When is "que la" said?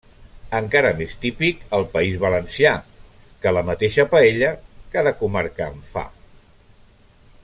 3.43-3.63